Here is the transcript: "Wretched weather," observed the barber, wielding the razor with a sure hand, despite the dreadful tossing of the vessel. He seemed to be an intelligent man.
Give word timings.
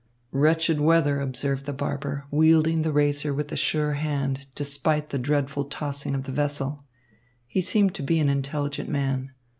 "Wretched 0.31 0.79
weather," 0.81 1.19
observed 1.21 1.65
the 1.67 1.73
barber, 1.73 2.25
wielding 2.31 2.81
the 2.81 2.91
razor 2.91 3.35
with 3.35 3.51
a 3.51 3.55
sure 3.55 3.93
hand, 3.93 4.47
despite 4.55 5.11
the 5.11 5.19
dreadful 5.19 5.65
tossing 5.65 6.15
of 6.15 6.23
the 6.23 6.31
vessel. 6.31 6.85
He 7.45 7.61
seemed 7.61 7.93
to 7.93 8.01
be 8.01 8.17
an 8.17 8.27
intelligent 8.27 8.89
man. 8.89 9.29